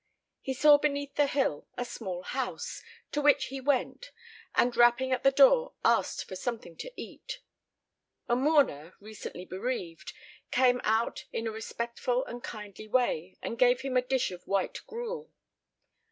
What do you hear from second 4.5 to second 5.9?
and rapping at the door